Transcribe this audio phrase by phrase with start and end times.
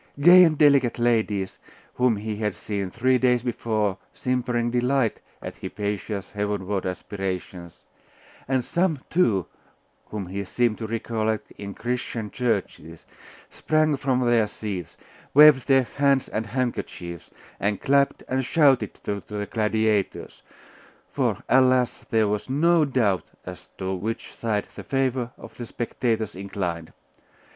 [0.19, 1.59] Gay and delicate ladies,
[1.93, 7.83] whom he had seen three days before simpering delight at Hypatia's heavenward aspirations,
[8.47, 9.45] and some, too,
[10.07, 13.05] whom he seemed to recollect in Christian churches,
[13.51, 14.97] sprang from their seats,
[15.35, 17.29] waved their hands and handkerchiefs,
[17.59, 20.41] and clapped and shouted to the gladiators.
[21.11, 22.05] For, alas!
[22.09, 26.91] there was no doubt as to which side the favour of the spectators inclined.